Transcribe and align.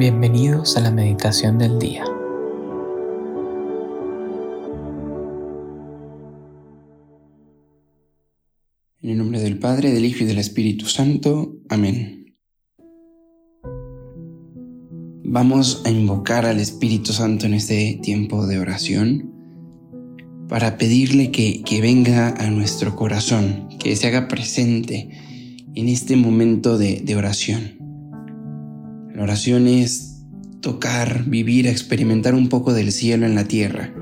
Bienvenidos 0.00 0.78
a 0.78 0.80
la 0.80 0.90
meditación 0.90 1.58
del 1.58 1.78
día. 1.78 2.06
En 9.02 9.10
el 9.10 9.18
nombre 9.18 9.40
del 9.40 9.58
Padre, 9.58 9.92
del 9.92 10.06
Hijo 10.06 10.24
y 10.24 10.26
del 10.26 10.38
Espíritu 10.38 10.86
Santo. 10.86 11.54
Amén. 11.68 12.34
Vamos 15.22 15.82
a 15.84 15.90
invocar 15.90 16.46
al 16.46 16.60
Espíritu 16.60 17.12
Santo 17.12 17.44
en 17.44 17.52
este 17.52 18.00
tiempo 18.02 18.46
de 18.46 18.58
oración 18.58 19.34
para 20.48 20.78
pedirle 20.78 21.30
que, 21.30 21.62
venga 21.82 22.30
a 22.38 22.50
nuestro 22.50 22.96
corazón, 22.96 23.68
que 23.78 23.94
se 23.96 24.06
haga 24.06 24.28
presente 24.28 25.10
en 25.74 25.88
este 25.88 26.16
momento 26.16 26.78
de, 26.78 27.02
de 27.02 27.16
oración. 27.16 27.79
La 29.20 29.24
oración 29.24 29.66
es 29.66 30.22
tocar, 30.62 31.24
vivir, 31.26 31.66
experimentar 31.66 32.34
un 32.34 32.48
poco 32.48 32.72
del 32.72 32.90
cielo 32.90 33.26
en 33.26 33.34
la 33.34 33.44
tierra. 33.44 33.92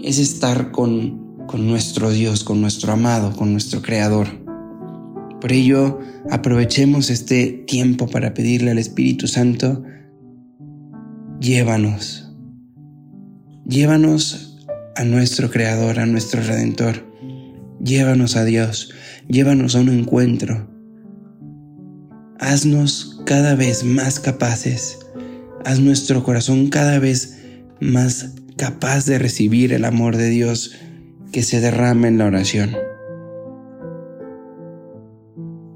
Es 0.00 0.20
estar 0.20 0.70
con, 0.70 1.44
con 1.48 1.66
nuestro 1.66 2.12
Dios, 2.12 2.44
con 2.44 2.60
nuestro 2.60 2.92
amado, 2.92 3.32
con 3.34 3.50
nuestro 3.50 3.82
Creador. 3.82 4.28
Por 5.40 5.50
ello, 5.50 5.98
aprovechemos 6.30 7.10
este 7.10 7.48
tiempo 7.48 8.06
para 8.06 8.32
pedirle 8.32 8.70
al 8.70 8.78
Espíritu 8.78 9.26
Santo, 9.26 9.82
llévanos, 11.40 12.32
llévanos 13.64 14.56
a 14.94 15.02
nuestro 15.02 15.50
Creador, 15.50 15.98
a 15.98 16.06
nuestro 16.06 16.40
Redentor, 16.44 17.12
llévanos 17.82 18.36
a 18.36 18.44
Dios, 18.44 18.92
llévanos 19.26 19.74
a 19.74 19.80
un 19.80 19.88
encuentro. 19.88 20.70
Haznos 22.38 23.15
cada 23.26 23.56
vez 23.56 23.82
más 23.84 24.20
capaces. 24.20 25.00
Haz 25.64 25.80
nuestro 25.80 26.22
corazón 26.22 26.68
cada 26.68 27.00
vez 27.00 27.42
más 27.80 28.34
capaz 28.56 29.04
de 29.04 29.18
recibir 29.18 29.72
el 29.72 29.84
amor 29.84 30.16
de 30.16 30.30
Dios 30.30 30.76
que 31.32 31.42
se 31.42 31.60
derrama 31.60 32.06
en 32.06 32.18
la 32.18 32.26
oración. 32.26 32.76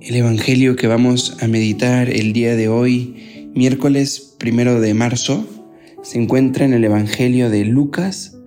El 0.01 0.17
Evangelio 0.17 0.77
que 0.77 0.87
vamos 0.87 1.37
a 1.41 1.48
meditar 1.48 2.09
el 2.09 2.33
día 2.33 2.55
de 2.55 2.69
hoy, 2.69 3.51
miércoles 3.55 4.37
primero 4.39 4.81
de 4.81 4.95
marzo, 4.95 5.45
se 6.03 6.19
encuentra 6.19 6.65
en 6.65 6.73
el 6.73 6.84
Evangelio 6.84 7.51
de 7.51 7.65
Lucas, 7.65 8.39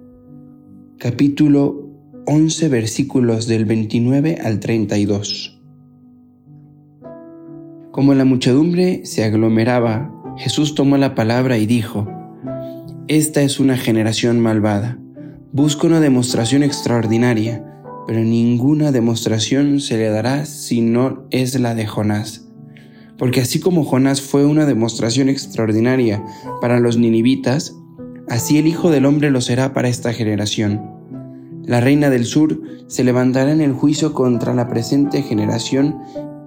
capítulo 0.97 1.89
11, 2.25 2.69
versículos 2.69 3.47
del 3.47 3.65
29 3.65 4.39
al 4.41 4.61
32. 4.61 5.52
Como 7.93 8.15
la 8.15 8.25
muchedumbre 8.25 9.05
se 9.05 9.23
aglomeraba, 9.23 10.11
Jesús 10.35 10.73
tomó 10.73 10.97
la 10.97 11.13
palabra 11.13 11.59
y 11.59 11.67
dijo, 11.67 12.07
Esta 13.07 13.43
es 13.43 13.59
una 13.59 13.77
generación 13.77 14.39
malvada. 14.39 14.97
Busca 15.51 15.85
una 15.85 15.99
demostración 15.99 16.63
extraordinaria, 16.63 17.63
pero 18.07 18.21
ninguna 18.21 18.91
demostración 18.91 19.79
se 19.79 19.97
le 19.97 20.09
dará 20.09 20.47
si 20.47 20.81
no 20.81 21.27
es 21.29 21.59
la 21.59 21.75
de 21.75 21.85
Jonás. 21.85 22.49
Porque 23.19 23.41
así 23.41 23.59
como 23.59 23.83
Jonás 23.83 24.21
fue 24.21 24.43
una 24.43 24.65
demostración 24.65 25.29
extraordinaria 25.29 26.25
para 26.61 26.79
los 26.79 26.97
ninivitas, 26.97 27.75
así 28.27 28.57
el 28.57 28.65
Hijo 28.65 28.89
del 28.89 29.05
Hombre 29.05 29.29
lo 29.29 29.39
será 29.39 29.71
para 29.71 29.87
esta 29.87 30.13
generación. 30.13 30.81
La 31.63 31.79
reina 31.79 32.09
del 32.09 32.25
sur 32.25 32.59
se 32.87 33.03
levantará 33.03 33.51
en 33.51 33.61
el 33.61 33.73
juicio 33.73 34.13
contra 34.13 34.55
la 34.55 34.67
presente 34.67 35.21
generación 35.21 35.99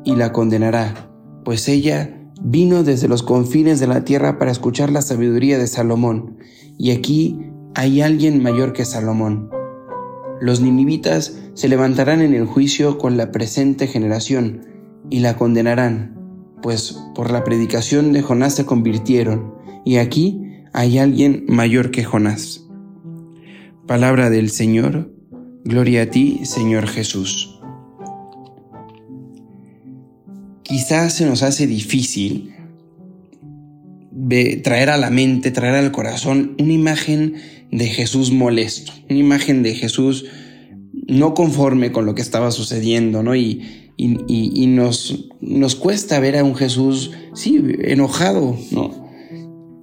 y 0.05 0.17
la 0.17 0.33
condenará 0.33 1.07
pues 1.47 1.69
ella 1.69 2.11
vino 2.43 2.83
desde 2.83 3.07
los 3.07 3.23
confines 3.23 3.79
de 3.79 3.87
la 3.87 4.03
tierra 4.03 4.37
para 4.37 4.51
escuchar 4.51 4.91
la 4.91 5.01
sabiduría 5.01 5.59
de 5.59 5.69
Salomón, 5.69 6.39
y 6.77 6.91
aquí 6.91 7.39
hay 7.77 8.01
alguien 8.01 8.43
mayor 8.43 8.73
que 8.73 8.85
Salomón. 8.85 9.49
Los 10.41 10.61
ninivitas 10.61 11.39
se 11.55 11.69
levantarán 11.69 12.21
en 12.21 12.35
el 12.35 12.47
juicio 12.47 12.99
con 12.99 13.17
la 13.17 13.31
presente 13.31 13.87
generación 13.87 14.63
y 15.09 15.21
la 15.21 15.37
condenarán, 15.37 16.19
pues 16.63 16.99
por 17.15 17.31
la 17.31 17.45
predicación 17.45 18.13
de 18.13 18.23
Jonás 18.23 18.57
se 18.57 18.67
convirtieron, 18.67 19.55
y 19.85 19.99
aquí 19.99 20.43
hay 20.73 20.99
alguien 20.99 21.45
mayor 21.47 21.93
que 21.93 22.03
Jonás. 22.03 22.67
Palabra 23.87 24.31
del 24.31 24.51
Señor, 24.51 25.13
gloria 25.63 26.03
a 26.03 26.07
ti, 26.07 26.41
Señor 26.43 26.89
Jesús. 26.89 27.56
Quizás 30.67 31.15
se 31.15 31.27
nos 31.27 31.43
hace 31.43 31.67
difícil 31.67 32.55
traer 34.63 34.91
a 34.91 34.97
la 34.97 35.11
mente, 35.11 35.51
traer 35.51 35.75
al 35.75 35.93
corazón 35.93 36.57
una 36.59 36.73
imagen 36.73 37.35
de 37.71 37.87
Jesús 37.87 38.33
molesto, 38.33 38.93
una 39.09 39.19
imagen 39.19 39.63
de 39.63 39.75
Jesús 39.75 40.25
no 41.07 41.35
conforme 41.35 41.93
con 41.93 42.07
lo 42.07 42.15
que 42.15 42.23
estaba 42.23 42.51
sucediendo, 42.51 43.23
¿no? 43.23 43.37
Y, 43.37 43.63
nos, 43.99 45.29
nos 45.41 45.75
cuesta 45.77 46.19
ver 46.21 46.37
a 46.37 46.45
un 46.45 46.55
Jesús, 46.55 47.13
sí, 47.35 47.63
enojado, 47.81 48.59
¿no? 48.71 49.07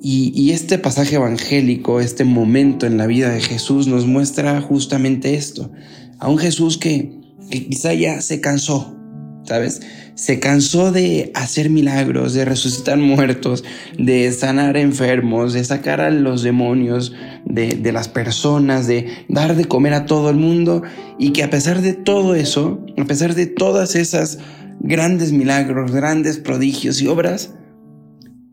Y, 0.01 0.51
este 0.51 0.77
pasaje 0.77 1.15
evangélico, 1.15 2.01
este 2.01 2.25
momento 2.25 2.85
en 2.85 2.97
la 2.97 3.07
vida 3.07 3.29
de 3.29 3.39
Jesús 3.39 3.87
nos 3.87 4.05
muestra 4.05 4.59
justamente 4.61 5.35
esto, 5.35 5.71
a 6.19 6.29
un 6.29 6.37
Jesús 6.37 6.77
que, 6.77 7.21
que 7.49 7.67
quizá 7.67 7.93
ya 7.93 8.21
se 8.21 8.41
cansó, 8.41 8.97
¿sabes? 9.43 9.81
Se 10.15 10.39
cansó 10.39 10.91
de 10.91 11.31
hacer 11.33 11.69
milagros, 11.69 12.33
de 12.33 12.45
resucitar 12.45 12.97
muertos, 12.97 13.63
de 13.97 14.31
sanar 14.31 14.77
enfermos, 14.77 15.53
de 15.53 15.63
sacar 15.63 16.01
a 16.01 16.09
los 16.09 16.43
demonios 16.43 17.13
de, 17.45 17.91
las 17.91 18.07
personas, 18.07 18.87
de 18.87 19.07
dar 19.27 19.55
de 19.55 19.65
comer 19.65 19.93
a 19.93 20.05
todo 20.05 20.29
el 20.29 20.37
mundo 20.37 20.83
y 21.19 21.31
que 21.31 21.43
a 21.43 21.49
pesar 21.49 21.81
de 21.81 21.93
todo 21.93 22.35
eso, 22.35 22.85
a 22.97 23.05
pesar 23.05 23.35
de 23.35 23.47
todas 23.47 23.95
esas 23.95 24.39
grandes 24.79 25.31
milagros, 25.31 25.91
grandes 25.91 26.37
prodigios 26.37 27.01
y 27.01 27.07
obras, 27.07 27.53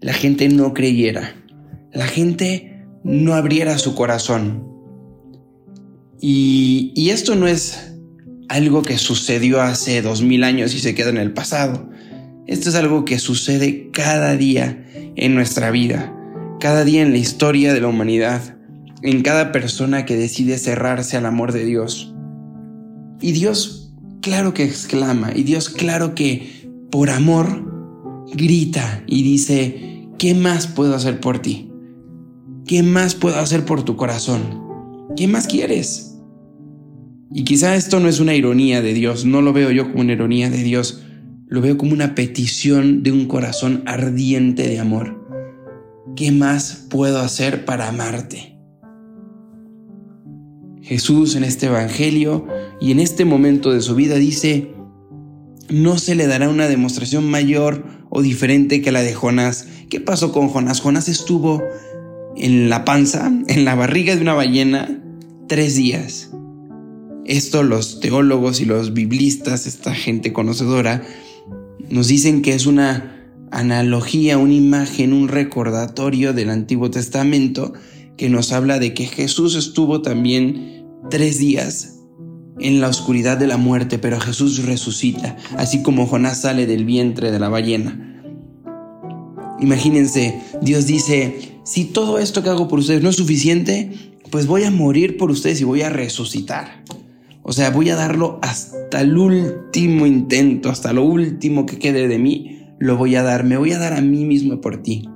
la 0.01 0.13
gente 0.13 0.49
no 0.49 0.75
creyera, 0.75 1.35
la 1.93 2.07
gente 2.07 2.87
no 3.05 3.35
abriera 3.35 3.79
su 3.79 3.95
corazón. 3.95 4.69
Y, 6.23 6.93
y 6.95 7.11
esto 7.11 7.35
no 7.35 7.47
es 7.47 7.91
algo 8.51 8.83
que 8.83 8.99
sucedió 8.99 9.63
hace 9.63 10.03
dos 10.03 10.23
mil 10.23 10.43
años 10.43 10.75
y 10.75 10.81
se 10.81 10.93
queda 10.93 11.11
en 11.11 11.19
el 11.19 11.33
pasado. 11.33 11.89
Esto 12.49 12.69
es 12.69 12.75
algo 12.75 13.05
que 13.05 13.21
sucede 13.21 13.91
cada 13.93 14.37
día 14.37 14.85
en 15.15 15.37
nuestra 15.37 15.71
vida, 15.71 16.13
cada 16.59 16.85
día 16.85 17.03
en 17.03 17.13
la 17.13 17.19
historia 17.19 17.73
de 17.73 17.81
la 17.81 17.87
humanidad, 17.87 18.57
en 19.03 19.23
cada 19.23 19.53
persona 19.53 20.05
que 20.05 20.17
decide 20.17 20.59
cerrarse 20.59 21.17
al 21.17 21.27
amor 21.27 21.53
de 21.53 21.65
Dios. 21.65 22.13
Y 23.21 23.31
Dios, 23.31 23.95
claro 24.21 24.53
que 24.53 24.65
exclama, 24.65 25.31
y 25.33 25.45
Dios, 25.45 25.69
claro 25.69 26.17
que 26.17 26.69
por 26.91 27.11
amor 27.11 28.27
grita 28.35 29.05
y 29.07 29.23
dice, 29.23 30.09
¿qué 30.19 30.35
más 30.35 30.67
puedo 30.67 30.97
hacer 30.97 31.21
por 31.21 31.39
ti? 31.39 31.71
¿Qué 32.67 32.83
más 32.83 33.15
puedo 33.15 33.39
hacer 33.39 33.65
por 33.65 33.85
tu 33.85 33.95
corazón? 33.95 34.61
¿Qué 35.17 35.29
más 35.29 35.47
quieres? 35.47 36.10
Y 37.33 37.45
quizá 37.45 37.77
esto 37.77 38.01
no 38.01 38.09
es 38.09 38.19
una 38.19 38.35
ironía 38.35 38.83
de 38.83 38.93
Dios, 38.93 39.25
no 39.25 39.41
lo 39.41 39.53
veo 39.53 39.71
yo 39.71 39.89
como 39.89 40.01
una 40.01 40.13
ironía 40.13 40.51
de 40.51 40.63
Dios, 40.65 41.03
lo 41.47 41.61
veo 41.61 41.79
como 41.79 41.93
una 41.93 42.15
petición 42.15 43.03
de 43.03 43.13
un 43.13 43.27
corazón 43.27 43.83
ardiente 43.87 44.67
de 44.67 44.81
amor. 44.81 45.21
¿Qué 46.17 46.33
más 46.33 46.87
puedo 46.91 47.21
hacer 47.21 47.65
para 47.65 47.89
amarte? 47.89 48.57
Jesús 50.83 51.37
en 51.37 51.45
este 51.45 51.67
Evangelio 51.67 52.49
y 52.81 52.91
en 52.91 52.99
este 52.99 53.25
momento 53.25 53.71
de 53.71 53.81
su 53.81 53.95
vida 53.95 54.17
dice, 54.17 54.73
no 55.69 55.99
se 55.99 56.17
le 56.17 56.27
dará 56.27 56.49
una 56.49 56.67
demostración 56.67 57.31
mayor 57.31 57.85
o 58.11 58.23
diferente 58.23 58.83
que 58.83 58.91
la 58.91 59.03
de 59.03 59.15
Jonás. 59.15 59.69
¿Qué 59.89 60.01
pasó 60.01 60.33
con 60.33 60.49
Jonás? 60.49 60.81
Jonás 60.81 61.09
estuvo 61.09 61.63
en 62.37 62.69
la 62.69 62.85
panza, 62.85 63.31
en 63.47 63.65
la 63.65 63.77
barriga 63.77 64.17
de 64.17 64.23
una 64.23 64.35
ballena, 64.35 65.01
tres 65.47 65.77
días. 65.77 66.33
Esto 67.27 67.63
los 67.63 68.01
teólogos 68.01 68.61
y 68.61 68.65
los 68.65 68.93
biblistas, 68.93 69.67
esta 69.67 69.95
gente 69.95 70.33
conocedora, 70.33 71.03
nos 71.89 72.09
dicen 72.09 72.43
que 72.43 72.55
es 72.55 72.67
una 72.67 73.17
analogía, 73.51 74.39
una 74.39 74.55
imagen, 74.55 75.13
un 75.13 75.29
recordatorio 75.29 76.33
del 76.33 76.51
Antiguo 76.51 76.91
Testamento 76.91 77.73
que 78.17 78.29
nos 78.29 78.53
habla 78.53 78.79
de 78.79 78.95
que 78.95 79.07
Jesús 79.07 79.55
estuvo 79.55 80.03
también 80.03 80.87
tres 81.11 81.39
días 81.39 81.97
en 82.59 82.81
la 82.81 82.89
oscuridad 82.89 83.39
de 83.39 83.47
la 83.47 83.57
muerte, 83.57 83.99
pero 83.99 84.21
Jesús 84.21 84.65
resucita, 84.65 85.37
así 85.57 85.83
como 85.83 86.07
Jonás 86.07 86.43
sale 86.43 86.67
del 86.67 86.85
vientre 86.85 87.31
de 87.31 87.39
la 87.39 87.49
ballena. 87.49 88.23
Imagínense, 89.61 90.41
Dios 90.63 90.87
dice, 90.87 91.55
si 91.65 91.85
todo 91.87 92.19
esto 92.19 92.43
que 92.43 92.51
hago 92.51 92.69
por 92.69 92.79
ustedes 92.79 93.03
no 93.03 93.11
es 93.11 93.17
suficiente, 93.17 93.91
pues 94.31 94.47
voy 94.47 94.65
a 94.65 94.71
morir 94.71 95.17
por 95.17 95.31
ustedes 95.31 95.61
y 95.61 95.65
voy 95.65 95.83
a 95.83 95.91
resucitar. 95.91 96.80
O 97.51 97.53
sea, 97.53 97.71
voy 97.71 97.91
a 97.91 97.97
darlo 97.97 98.39
hasta 98.43 99.01
el 99.01 99.19
último 99.19 100.07
intento, 100.07 100.71
hasta 100.71 100.93
lo 100.93 101.03
último 101.03 101.67
que 101.67 101.81
quede 101.81 102.07
de 102.07 102.17
mí, 102.17 102.61
lo 102.79 102.97
voy 102.97 103.17
a 103.17 103.25
dar. 103.25 103.43
Me 103.43 103.57
voy 103.57 103.73
a 103.73 103.79
dar 103.81 103.93
a 103.93 104.01
mí 104.01 104.25
mismo 104.25 104.61
por 104.61 104.85
ti. 104.85 105.09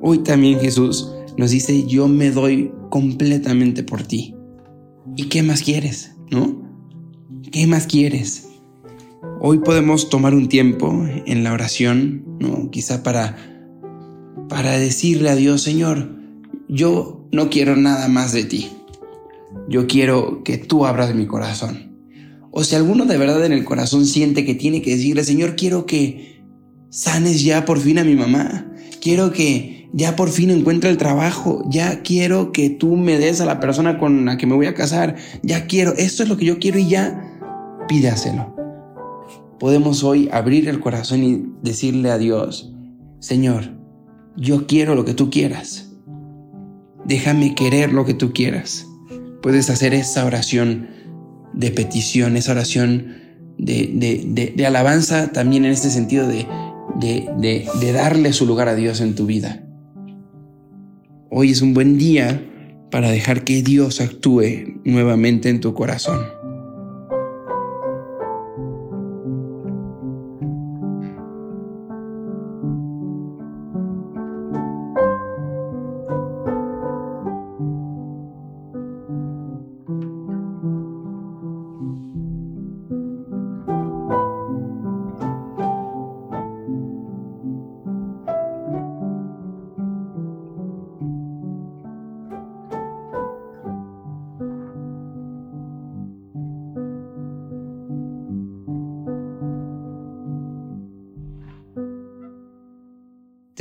Hoy 0.00 0.20
también 0.20 0.58
Jesús 0.58 1.12
nos 1.36 1.50
dice, 1.50 1.86
yo 1.86 2.08
me 2.08 2.30
doy 2.30 2.72
completamente 2.88 3.82
por 3.82 4.04
ti. 4.04 4.34
¿Y 5.16 5.24
qué 5.24 5.42
más 5.42 5.62
quieres? 5.62 6.16
¿No? 6.30 6.62
¿Qué 7.52 7.66
más 7.66 7.86
quieres? 7.86 8.48
Hoy 9.38 9.58
podemos 9.58 10.08
tomar 10.08 10.34
un 10.34 10.48
tiempo 10.48 11.04
en 11.26 11.44
la 11.44 11.52
oración, 11.52 12.24
¿no? 12.40 12.70
Quizá 12.70 13.02
para, 13.02 13.36
para 14.48 14.78
decirle 14.78 15.28
a 15.28 15.36
Dios, 15.36 15.60
Señor, 15.60 16.08
yo 16.70 17.28
no 17.32 17.50
quiero 17.50 17.76
nada 17.76 18.08
más 18.08 18.32
de 18.32 18.44
ti. 18.44 18.70
Yo 19.68 19.86
quiero 19.86 20.42
que 20.44 20.58
tú 20.58 20.86
abras 20.86 21.14
mi 21.14 21.26
corazón. 21.26 21.94
O 22.50 22.62
si 22.62 22.76
alguno 22.76 23.04
de 23.04 23.18
verdad 23.18 23.44
en 23.44 23.52
el 23.52 23.64
corazón 23.64 24.06
siente 24.06 24.44
que 24.44 24.54
tiene 24.54 24.80
que 24.80 24.92
decirle, 24.92 25.24
Señor, 25.24 25.56
quiero 25.56 25.86
que 25.86 26.44
sanes 26.90 27.42
ya 27.42 27.64
por 27.64 27.80
fin 27.80 27.98
a 27.98 28.04
mi 28.04 28.14
mamá. 28.14 28.70
Quiero 29.00 29.32
que 29.32 29.88
ya 29.92 30.16
por 30.16 30.28
fin 30.28 30.50
encuentre 30.50 30.90
el 30.90 30.96
trabajo. 30.96 31.64
Ya 31.68 32.02
quiero 32.02 32.52
que 32.52 32.70
tú 32.70 32.96
me 32.96 33.18
des 33.18 33.40
a 33.40 33.46
la 33.46 33.58
persona 33.58 33.98
con 33.98 34.24
la 34.24 34.36
que 34.36 34.46
me 34.46 34.54
voy 34.54 34.66
a 34.66 34.74
casar. 34.74 35.16
Ya 35.42 35.66
quiero, 35.66 35.94
esto 35.96 36.22
es 36.22 36.28
lo 36.28 36.36
que 36.36 36.44
yo 36.44 36.58
quiero 36.58 36.78
y 36.78 36.88
ya 36.88 37.40
pídaselo. 37.88 38.54
Podemos 39.58 40.04
hoy 40.04 40.28
abrir 40.32 40.68
el 40.68 40.80
corazón 40.80 41.22
y 41.24 41.44
decirle 41.62 42.10
a 42.10 42.18
Dios, 42.18 42.72
Señor, 43.18 43.76
yo 44.36 44.66
quiero 44.66 44.94
lo 44.94 45.04
que 45.04 45.14
tú 45.14 45.30
quieras. 45.30 45.92
Déjame 47.04 47.54
querer 47.54 47.92
lo 47.92 48.04
que 48.04 48.14
tú 48.14 48.32
quieras. 48.32 48.86
Puedes 49.44 49.68
hacer 49.68 49.92
esa 49.92 50.24
oración 50.24 50.88
de 51.52 51.70
petición, 51.70 52.38
esa 52.38 52.52
oración 52.52 53.12
de, 53.58 54.54
de, 54.56 54.66
alabanza 54.66 55.32
también 55.32 55.66
en 55.66 55.72
este 55.72 55.90
sentido 55.90 56.26
de, 56.26 56.46
de 56.98 57.92
darle 57.92 58.32
su 58.32 58.46
lugar 58.46 58.70
a 58.70 58.74
Dios 58.74 59.02
en 59.02 59.14
tu 59.14 59.26
vida. 59.26 59.62
Hoy 61.30 61.50
es 61.50 61.60
un 61.60 61.74
buen 61.74 61.98
día 61.98 62.42
para 62.90 63.10
dejar 63.10 63.44
que 63.44 63.62
Dios 63.62 64.00
actúe 64.00 64.80
nuevamente 64.86 65.50
en 65.50 65.60
tu 65.60 65.74
corazón. 65.74 66.20